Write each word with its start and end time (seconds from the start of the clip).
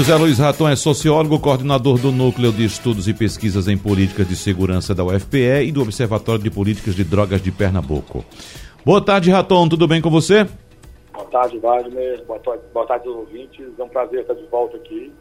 José 0.00 0.16
Luiz 0.16 0.38
Raton 0.38 0.66
é 0.66 0.76
sociólogo, 0.76 1.38
coordenador 1.38 1.98
do 1.98 2.10
Núcleo 2.10 2.50
de 2.50 2.64
Estudos 2.64 3.06
e 3.06 3.12
Pesquisas 3.12 3.68
em 3.68 3.76
Políticas 3.76 4.26
de 4.26 4.34
Segurança 4.34 4.94
da 4.94 5.04
UFPE 5.04 5.66
e 5.66 5.70
do 5.70 5.82
Observatório 5.82 6.42
de 6.42 6.50
Políticas 6.50 6.94
de 6.94 7.04
Drogas 7.04 7.42
de 7.42 7.52
Pernambuco. 7.52 8.24
Boa 8.82 9.04
tarde, 9.04 9.30
Raton, 9.30 9.68
tudo 9.68 9.86
bem 9.86 10.00
com 10.00 10.08
você? 10.08 10.46
Boa 11.12 11.26
tarde, 11.26 11.58
Wagner. 11.58 12.24
Boa 12.24 12.38
tarde, 12.38 12.62
boa 12.72 12.86
tarde 12.86 13.08
aos 13.08 13.16
ouvintes. 13.18 13.66
É 13.78 13.82
um 13.82 13.90
prazer 13.90 14.22
estar 14.22 14.32
de 14.32 14.46
volta 14.46 14.78
aqui. 14.78 15.12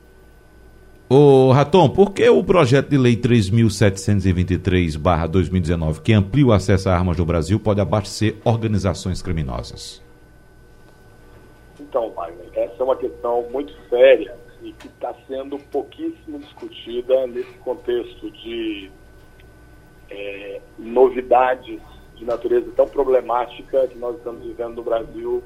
Ô, 1.09 1.52
Raton, 1.52 1.89
por 1.89 2.14
que 2.14 2.30
o 2.30 2.41
projeto 2.41 2.88
de 2.88 2.98
lei 2.98 3.18
3.723-2019, 3.18 6.02
que 6.02 6.14
amplia 6.14 6.46
o 6.46 6.54
acesso 6.54 6.88
a 6.88 6.93
armas 6.93 7.18
no 7.18 7.25
Brasil, 7.25 7.59
pode 7.59 7.82
abastecer 7.82 8.38
organizações 8.46 9.21
criminosas? 9.21 10.02
Então, 11.77 12.09
Wagner, 12.11 12.47
essa 12.54 12.75
é 12.80 12.83
uma 12.83 12.96
questão 12.96 13.46
muito 13.52 13.74
séria 13.89 14.39
e 14.61 14.73
que 14.73 14.87
está 14.87 15.13
sendo 15.27 15.57
pouquíssimo 15.57 16.39
discutida 16.39 17.27
nesse 17.27 17.54
contexto 17.59 18.29
de 18.31 18.91
é, 20.09 20.61
novidades 20.77 21.82
de 22.15 22.25
natureza 22.25 22.69
tão 22.75 22.87
problemática 22.87 23.87
que 23.87 23.97
nós 23.97 24.18
estamos 24.18 24.43
vivendo 24.43 24.75
no 24.75 24.83
Brasil 24.83 25.43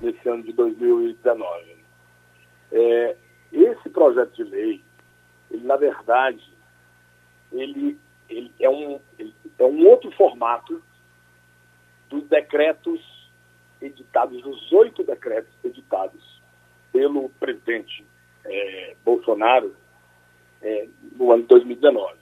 nesse 0.00 0.28
ano 0.28 0.42
de 0.42 0.52
2019. 0.52 1.76
É, 2.72 3.16
esse 3.52 3.88
projeto 3.90 4.34
de 4.34 4.44
lei, 4.44 4.82
ele 5.50 5.64
na 5.64 5.76
verdade, 5.76 6.42
ele, 7.52 7.96
ele, 8.28 8.52
é, 8.58 8.68
um, 8.68 9.00
ele 9.18 9.32
é 9.58 9.64
um 9.64 9.86
outro 9.86 10.10
formato 10.12 10.82
dos 12.08 12.24
decretos 12.24 13.00
editados, 13.80 14.42
dos 14.42 14.72
oito 14.72 15.04
decretos 15.04 15.52
editados 15.62 16.42
pelo 16.92 17.28
presidente 17.30 18.04
é, 18.48 18.96
Bolsonaro 19.04 19.74
é, 20.62 20.88
no 21.12 21.32
ano 21.32 21.42
de 21.42 21.48
2019. 21.48 22.14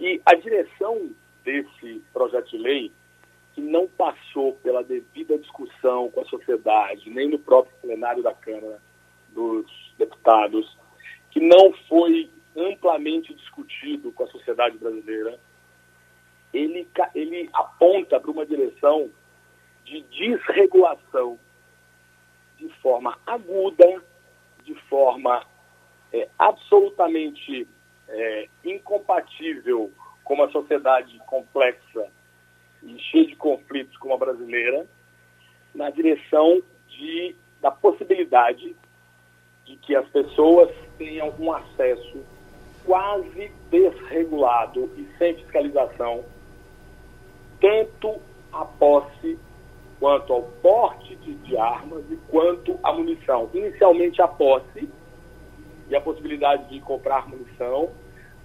E 0.00 0.20
a 0.24 0.34
direção 0.34 1.10
desse 1.44 2.02
projeto 2.12 2.50
de 2.50 2.58
lei, 2.58 2.92
que 3.54 3.60
não 3.60 3.86
passou 3.86 4.54
pela 4.54 4.82
devida 4.82 5.38
discussão 5.38 6.10
com 6.10 6.20
a 6.20 6.24
sociedade, 6.24 7.08
nem 7.10 7.28
no 7.28 7.38
próprio 7.38 7.74
plenário 7.80 8.22
da 8.22 8.34
Câmara 8.34 8.80
dos 9.28 9.66
Deputados, 9.96 10.76
que 11.30 11.40
não 11.40 11.72
foi 11.88 12.30
amplamente 12.56 13.34
discutido 13.34 14.12
com 14.12 14.24
a 14.24 14.28
sociedade 14.28 14.78
brasileira, 14.78 15.38
ele, 16.52 16.88
ele 17.14 17.50
aponta 17.52 18.20
para 18.20 18.30
uma 18.30 18.46
direção 18.46 19.10
de 19.84 20.00
desregulação 20.02 21.38
de 22.58 22.68
forma 22.80 23.18
aguda, 23.26 24.02
de 24.64 24.74
forma 24.88 25.44
é, 26.12 26.28
absolutamente 26.38 27.68
é, 28.08 28.48
incompatível 28.64 29.90
com 30.22 30.34
uma 30.34 30.50
sociedade 30.50 31.18
complexa 31.26 32.06
e 32.82 32.98
cheia 32.98 33.26
de 33.26 33.36
conflitos 33.36 33.96
como 33.96 34.14
a 34.14 34.18
brasileira, 34.18 34.86
na 35.74 35.90
direção 35.90 36.62
de, 36.88 37.34
da 37.60 37.70
possibilidade 37.70 38.76
de 39.64 39.76
que 39.76 39.96
as 39.96 40.08
pessoas 40.08 40.70
tenham 40.98 41.34
um 41.38 41.52
acesso 41.52 42.24
quase 42.84 43.50
desregulado 43.70 44.90
e 44.96 45.08
sem 45.18 45.34
fiscalização, 45.36 46.24
tanto 47.60 48.20
à 48.52 48.64
posse 48.64 49.38
quanto 50.04 50.34
ao 50.34 50.42
porte 50.60 51.16
de, 51.16 51.32
de 51.32 51.56
armas 51.56 52.04
e 52.10 52.16
quanto 52.28 52.78
à 52.82 52.92
munição. 52.92 53.48
Inicialmente 53.54 54.20
a 54.20 54.28
posse 54.28 54.86
e 55.88 55.96
a 55.96 56.00
possibilidade 56.02 56.68
de 56.68 56.78
comprar 56.80 57.26
munição, 57.26 57.88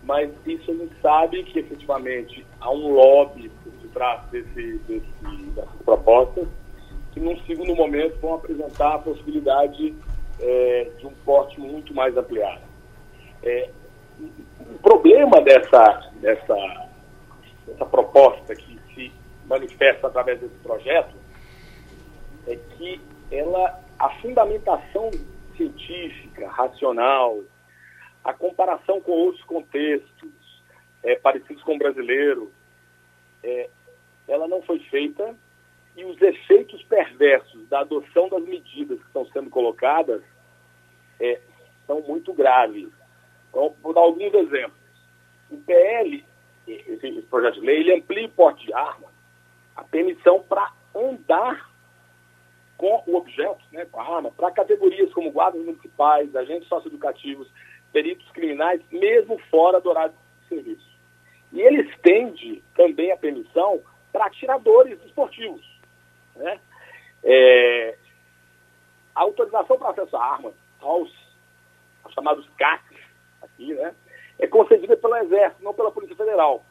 mas 0.01 0.31
isso 0.45 0.71
a 0.71 0.73
gente 0.73 0.95
sabe 1.01 1.43
que 1.43 1.59
efetivamente 1.59 2.45
há 2.61 2.71
um 2.71 2.93
lobby 2.93 3.51
por 3.61 3.73
detrás 3.73 4.21
desse, 4.31 4.77
desse, 4.87 5.51
dessas 5.53 5.81
propostas, 5.83 6.47
que 7.11 7.19
num 7.19 7.37
segundo 7.41 7.75
momento 7.75 8.17
vão 8.21 8.35
apresentar 8.35 8.95
a 8.95 8.99
possibilidade 8.99 9.93
é, 10.39 10.91
de 10.97 11.07
um 11.07 11.13
porte 11.25 11.59
muito 11.59 11.93
mais 11.93 12.15
ampliado. 12.15 12.61
É, 13.43 13.69
o 14.17 14.79
problema 14.81 15.41
dessa, 15.41 16.09
dessa, 16.21 16.87
dessa 17.67 17.85
proposta 17.85 18.55
que 18.55 18.79
se 18.95 19.11
manifesta 19.45 20.07
através 20.07 20.39
desse 20.39 20.55
projeto 20.63 21.18
é 22.49 22.55
que 22.55 22.99
ela, 23.31 23.79
a 23.99 24.09
fundamentação 24.21 25.11
científica, 25.55 26.47
racional, 26.49 27.43
a 28.23 28.33
comparação 28.33 28.99
com 28.99 29.11
outros 29.11 29.43
contextos 29.45 30.63
é, 31.03 31.15
parecidos 31.15 31.63
com 31.63 31.75
o 31.75 31.77
brasileiro, 31.77 32.51
é, 33.43 33.69
ela 34.27 34.47
não 34.47 34.61
foi 34.63 34.79
feita 34.79 35.35
e 35.95 36.03
os 36.05 36.19
efeitos 36.21 36.81
perversos 36.83 37.67
da 37.67 37.81
adoção 37.81 38.29
das 38.29 38.43
medidas 38.43 38.99
que 38.99 39.05
estão 39.05 39.25
sendo 39.27 39.49
colocadas 39.49 40.21
é, 41.19 41.39
são 41.85 42.01
muito 42.01 42.33
graves. 42.33 42.89
Então, 43.49 43.75
vou 43.81 43.93
dar 43.93 44.01
alguns 44.01 44.33
exemplos. 44.33 44.79
O 45.51 45.57
PL, 45.57 46.25
esse, 46.67 47.07
esse 47.07 47.21
projeto 47.23 47.55
de 47.55 47.61
lei, 47.61 47.79
ele 47.79 47.95
amplia 47.95 48.27
o 48.27 48.31
porte 48.31 48.65
de 48.65 48.73
arma, 48.73 49.07
a 49.75 49.83
permissão 49.83 50.41
para 50.41 50.71
andar 50.95 51.68
com 52.79 53.03
o 53.05 53.17
objeto, 53.17 53.59
né, 53.73 53.85
com 53.91 53.99
a 53.99 54.15
arma, 54.15 54.31
para 54.31 54.51
categorias 54.51 55.11
como 55.13 55.29
guardas 55.31 55.61
municipais, 55.61 56.33
agentes 56.33 56.69
socioeducativos, 56.69 57.51
peritos 57.91 58.31
criminais, 58.31 58.81
mesmo 58.89 59.37
fora 59.51 59.81
do 59.81 59.89
horário 59.89 60.13
de 60.43 60.47
serviço. 60.47 60.89
E 61.51 61.59
ele 61.59 61.81
estende 61.81 62.63
também 62.77 63.11
a 63.11 63.17
permissão 63.17 63.81
para 64.13 64.27
atiradores 64.27 64.97
esportivos. 65.03 65.61
Né? 66.37 66.57
É, 67.21 67.97
a 69.13 69.23
autorização 69.23 69.77
para 69.77 69.89
acesso 69.89 70.15
à 70.15 70.23
arma 70.23 70.53
aos, 70.79 71.13
aos 72.05 72.13
chamados 72.13 72.47
CACs, 72.57 72.97
aqui, 73.41 73.73
né, 73.73 73.93
é 74.39 74.47
concedida 74.47 74.95
pelo 74.95 75.17
Exército, 75.17 75.61
não 75.61 75.73
pela 75.73 75.91
Polícia 75.91 76.15
Federal. 76.15 76.63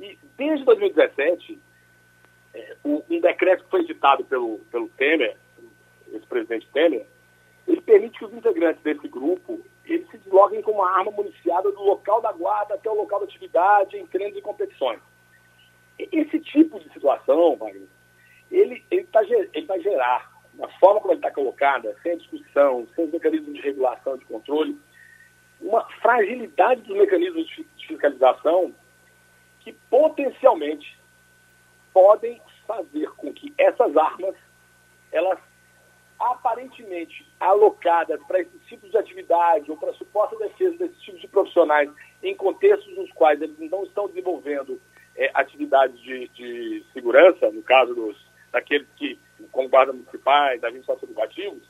E 0.00 0.18
desde 0.38 0.64
2017, 0.64 1.52
é, 1.52 1.60
um, 2.84 3.20
decreto 3.20 3.64
que 3.64 3.70
foi 3.70 3.80
editado 3.80 4.24
pelo, 4.24 4.58
pelo 4.70 4.88
Temer, 4.90 5.36
esse 6.12 6.26
presidente 6.26 6.68
Temer, 6.72 7.06
ele 7.66 7.80
permite 7.80 8.18
que 8.18 8.24
os 8.24 8.32
integrantes 8.32 8.82
desse 8.82 9.08
grupo 9.08 9.60
eles 9.84 10.08
se 10.10 10.18
desloquem 10.18 10.62
com 10.62 10.72
uma 10.72 10.90
arma 10.90 11.10
municiada 11.10 11.70
do 11.70 11.82
local 11.82 12.20
da 12.20 12.32
guarda 12.32 12.74
até 12.74 12.90
o 12.90 12.94
local 12.94 13.20
da 13.20 13.26
atividade, 13.26 13.96
em 13.96 14.06
treinos 14.06 14.36
e 14.36 14.42
competições. 14.42 15.00
Esse 15.98 16.40
tipo 16.40 16.78
de 16.80 16.92
situação, 16.92 17.56
Wagner, 17.56 17.88
ele, 18.50 18.84
ele, 18.90 19.04
tá, 19.04 19.22
ele 19.22 19.66
vai 19.66 19.80
gerar, 19.80 20.30
da 20.54 20.68
forma 20.80 21.00
como 21.00 21.12
ele 21.12 21.20
está 21.20 21.30
colocada, 21.30 21.96
sem 22.02 22.18
discussão, 22.18 22.86
sem 22.94 23.04
os 23.04 23.12
mecanismos 23.12 23.54
de 23.54 23.60
regulação, 23.60 24.16
de 24.16 24.24
controle, 24.24 24.76
uma 25.60 25.84
fragilidade 26.00 26.82
dos 26.82 26.96
mecanismos 26.96 27.46
de 27.46 27.66
fiscalização 27.86 28.74
que 29.60 29.72
potencialmente 29.88 30.98
podem 31.92 32.40
fazer 32.66 33.10
com 33.12 33.32
que 33.32 33.52
essas 33.58 33.96
armas, 33.96 34.34
elas 35.12 35.38
aparentemente 36.18 37.26
alocadas 37.38 38.20
para 38.26 38.40
esses 38.40 38.60
tipos 38.66 38.90
de 38.90 38.98
atividade 38.98 39.70
ou 39.70 39.76
para 39.76 39.90
a 39.90 39.94
suposta 39.94 40.36
defesa 40.36 40.76
desses 40.78 41.00
tipos 41.02 41.20
de 41.20 41.28
profissionais 41.28 41.90
em 42.22 42.34
contextos 42.34 42.96
nos 42.96 43.12
quais 43.12 43.40
eles 43.40 43.58
não 43.70 43.84
estão 43.84 44.08
desenvolvendo 44.08 44.80
é, 45.14 45.30
atividades 45.34 45.98
de, 46.00 46.28
de, 46.28 46.84
segurança, 46.92 47.50
no 47.50 47.62
caso 47.62 47.94
dos, 47.94 48.16
daqueles 48.50 48.86
que, 48.96 49.18
como 49.52 49.68
guardas 49.68 49.94
municipais, 49.94 50.62
agentes 50.62 50.86
socioeducativos, 50.86 51.62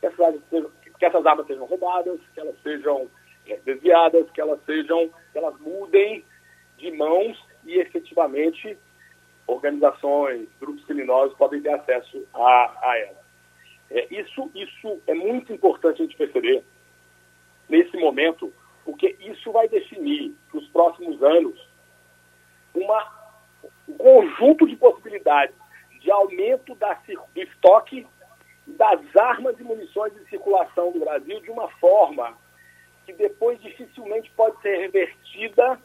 que 0.00 0.06
essas, 0.06 0.34
que 0.98 1.04
essas 1.04 1.26
armas 1.26 1.46
sejam 1.46 1.66
roubadas, 1.66 2.18
que 2.34 2.40
elas 2.40 2.56
sejam 2.62 3.10
é, 3.46 3.56
desviadas, 3.64 4.30
que 4.30 4.40
elas 4.40 4.60
sejam, 4.64 5.10
que 5.32 5.38
elas 5.38 5.58
mudem 5.60 6.24
de 6.78 6.90
mãos 6.92 7.38
e 7.64 7.78
efetivamente 7.78 8.78
organizações, 9.50 10.48
grupos 10.60 10.84
criminosos 10.84 11.36
podem 11.36 11.60
ter 11.60 11.70
acesso 11.70 12.26
a, 12.34 12.78
a 12.82 12.98
elas. 12.98 13.20
É, 13.90 14.06
isso, 14.14 14.50
isso 14.54 15.00
é 15.06 15.14
muito 15.14 15.52
importante 15.52 16.00
a 16.00 16.04
gente 16.04 16.16
perceber 16.16 16.62
nesse 17.68 17.96
momento, 17.96 18.52
porque 18.84 19.16
isso 19.20 19.50
vai 19.52 19.68
definir 19.68 20.34
para 20.48 20.58
os 20.58 20.68
próximos 20.68 21.22
anos 21.22 21.68
uma, 22.74 23.34
um 23.88 23.94
conjunto 23.94 24.66
de 24.66 24.76
possibilidades 24.76 25.54
de 26.00 26.10
aumento 26.10 26.74
da, 26.76 26.94
do 26.94 27.42
estoque 27.42 28.06
das 28.66 29.00
armas 29.16 29.58
e 29.58 29.62
munições 29.64 30.16
em 30.16 30.24
circulação 30.26 30.92
do 30.92 31.00
Brasil 31.00 31.40
de 31.40 31.50
uma 31.50 31.68
forma 31.72 32.36
que 33.04 33.12
depois 33.12 33.60
dificilmente 33.60 34.30
pode 34.36 34.60
ser 34.62 34.78
revertida 34.78 35.78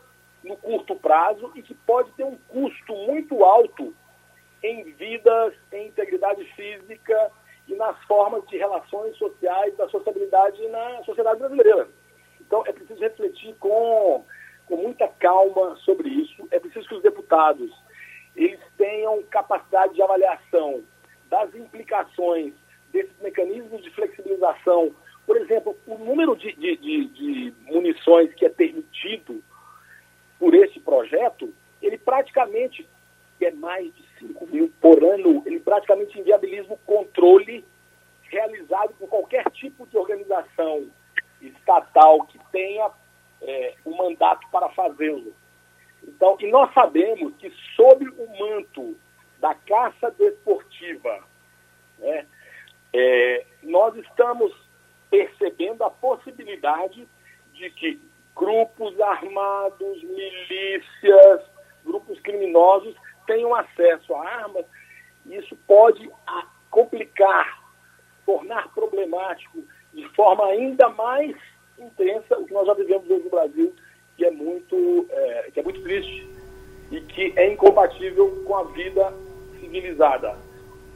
no 0.46 0.56
curto 0.58 0.96
prazo 0.96 1.52
e 1.56 1.62
que 1.62 1.74
pode 1.74 2.12
ter 2.12 2.24
um 2.24 2.38
custo 2.48 2.94
muito 2.94 3.44
alto 3.44 3.94
em 4.64 4.84
vidas, 4.94 5.54
em 5.74 5.88
integridade 5.88 6.44
física 6.56 7.32
e 7.68 7.76
nas 7.76 8.02
formas 8.06 8.48
de 8.48 8.58
relações 8.58 9.18
sociais, 9.18 9.76
da 9.76 9.90
sociabilidade 9.90 10.68
na 10.70 11.04
sociedade 11.04 11.40
brasileira. 11.40 11.90
Então, 12.40 12.64
é 12.68 12.72
preciso 12.72 13.00
refletir 13.00 13.56
com, 13.56 14.24
com 14.68 14.76
muita 14.78 15.08
calma 15.08 15.76
sobre 15.78 16.10
isso. 16.10 16.48
É 16.52 16.60
preciso 16.60 16.88
que 16.88 16.96
os 16.96 17.02
deputados 17.02 17.72
eles 18.36 18.60
tenham 18.78 19.24
capacidade 19.24 19.94
de 19.94 20.02
avaliação 20.02 20.84
das 21.30 21.54
implicações 21.56 22.54
desses 22.92 23.18
mecanismos 23.20 23.82
de 23.82 23.90
flexibilização. 23.92 24.94
Por 25.26 25.38
exemplo, 25.38 25.76
o 25.88 25.98
número 25.98 26.36
de, 26.36 26.54
de, 26.54 26.78
de, 26.78 27.06
de 27.08 27.54
munições 27.64 28.34
que 28.36 28.46
é 28.46 28.50
permitido 28.50 29.44
por 30.46 30.54
esse 30.54 30.80
projeto, 30.80 31.52
ele 31.82 31.98
praticamente 31.98 32.88
é 33.42 33.50
mais 33.50 33.92
de 33.96 34.06
5 34.20 34.46
mil 34.46 34.72
por 34.80 35.04
ano, 35.04 35.42
ele 35.44 35.60
praticamente 35.60 36.20
inviabiliza 36.20 36.72
o 36.72 36.78
controle 36.78 37.66
realizado 38.30 38.94
por 39.00 39.10
qualquer 39.10 39.50
tipo 39.50 39.88
de 39.88 39.98
organização 39.98 40.88
estatal 41.42 42.28
que 42.28 42.40
tenha 42.52 42.92
é, 43.42 43.74
um 43.88 43.98
mandato 43.98 44.48
para 44.52 44.70
fazê-lo. 44.70 45.34
Então, 46.04 46.38
e 46.40 46.46
nós 46.52 46.72
sabemos 46.76 47.34
que 47.38 47.52
sob 47.76 48.08
o 48.08 48.40
manto 48.40 48.96
da 49.40 49.56
caça 49.56 50.12
desportiva, 50.12 51.24
né, 51.98 52.28
é, 52.94 53.46
nós 53.64 53.96
estamos 53.96 54.54
percebendo 55.10 55.84
a 55.84 55.90
possibilidade 55.90 57.08
de 57.52 57.72
que 57.72 58.00
grupos 58.36 59.00
armados, 59.00 60.04
milícias, 60.04 61.42
grupos 61.86 62.20
criminosos 62.20 62.96
tenham 63.26 63.56
acesso 63.56 64.14
a 64.14 64.28
armas. 64.28 64.66
Isso 65.26 65.56
pode 65.68 66.10
complicar, 66.70 67.64
tornar 68.26 68.72
problemático 68.74 69.64
de 69.94 70.08
forma 70.10 70.46
ainda 70.48 70.90
mais 70.90 71.36
intensa 71.80 72.38
o 72.38 72.46
que 72.46 72.54
nós 72.54 72.68
já 72.68 72.74
vivemos 72.74 73.10
hoje 73.10 73.24
no 73.24 73.30
Brasil, 73.30 73.74
que 74.18 74.26
é 74.26 74.32
muito, 74.32 75.08
é, 75.10 75.52
que 75.54 75.60
é 75.60 75.64
muito 75.64 75.82
triste 75.82 76.30
e 76.92 77.02
que 77.02 77.34
é 77.36 77.52
incompatível 77.52 78.44
com 78.46 78.56
a 78.56 78.64
vida 78.66 79.14
civilizada. 79.60 80.38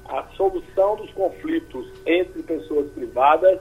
A 0.05 0.23
solução 0.35 0.95
dos 0.95 1.11
conflitos 1.13 1.87
entre 2.05 2.41
pessoas 2.43 2.91
privadas, 2.91 3.59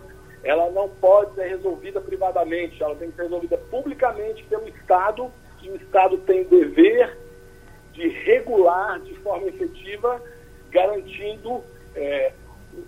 ela 0.48 0.70
não 0.70 0.88
pode 0.88 1.34
ser 1.34 1.46
resolvida 1.46 2.00
privadamente, 2.00 2.82
ela 2.82 2.96
tem 2.96 3.10
que 3.10 3.16
ser 3.16 3.24
resolvida 3.24 3.58
publicamente 3.70 4.42
pelo 4.44 4.66
Estado, 4.66 5.30
e 5.62 5.68
o 5.68 5.76
Estado 5.76 6.16
tem 6.18 6.42
dever 6.44 7.18
de 7.92 8.08
regular 8.08 8.98
de 9.00 9.14
forma 9.16 9.46
efetiva, 9.46 10.22
garantindo 10.70 11.62
é, 11.94 12.32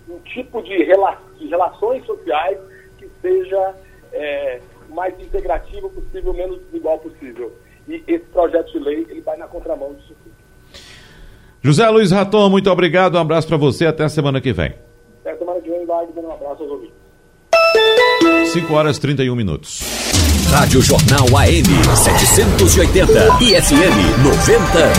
um 0.09 0.17
tipo 0.21 0.63
de, 0.63 0.83
rela 0.83 1.21
de 1.37 1.47
relações 1.49 2.03
sociais 2.03 2.57
que 2.97 3.07
seja 3.21 3.75
é, 4.11 4.59
mais 4.89 5.13
integrativo 5.19 5.87
possível, 5.91 6.33
menos 6.33 6.59
desigual 6.63 6.97
possível. 6.97 7.53
E 7.87 8.03
esse 8.07 8.25
projeto 8.25 8.71
de 8.71 8.79
lei 8.79 9.05
ele 9.07 9.21
vai 9.21 9.37
na 9.37 9.47
contramão 9.47 9.93
disso 9.93 10.15
tudo. 10.23 10.35
José 11.61 11.87
Luiz 11.89 12.11
Raton, 12.11 12.49
muito 12.49 12.71
obrigado, 12.71 13.15
um 13.15 13.21
abraço 13.21 13.47
para 13.47 13.57
você, 13.57 13.85
até 13.85 14.03
a 14.05 14.09
semana 14.09 14.41
que 14.41 14.51
vem. 14.51 14.73
Até 15.19 15.33
a 15.33 15.37
semana 15.37 15.61
que 15.61 15.69
vem, 15.69 15.85
vai, 15.85 16.05
um 16.05 16.31
abraço 16.31 16.63
aos 16.63 16.71
ouvintes. 16.71 17.10
5 18.51 18.73
horas 18.73 18.97
e 18.97 19.01
31 19.01 19.35
minutos. 19.35 19.79
Rádio 20.51 20.81
Jornal 20.81 21.25
AM 21.37 21.95
780 21.95 23.37
e 23.39 23.61
FM 23.61 24.17
90. 24.23 24.91